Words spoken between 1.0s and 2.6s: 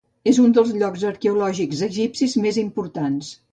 arqueològics egipcis